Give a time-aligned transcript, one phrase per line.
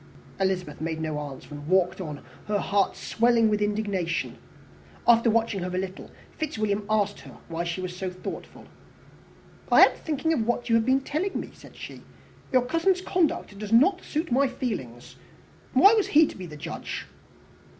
[0.39, 4.39] Elizabeth made no answer, and walked on, her heart swelling with indignation.
[5.07, 8.65] After watching her a little, Fitzwilliam asked her why she was so thoughtful.
[9.71, 12.01] "I am thinking of what you have been telling me," said she.
[12.51, 15.17] "Your cousin's conduct does not suit my feelings.
[15.73, 17.05] Why was he to be the judge?"